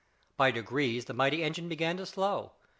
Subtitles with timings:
[0.35, 2.53] By degrees the mighty engine began to "slow."